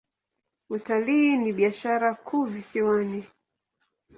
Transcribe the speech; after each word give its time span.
Utalii 0.69 1.37
ni 1.37 1.53
biashara 1.53 2.13
kuu 2.15 2.45
visiwani. 2.45 3.23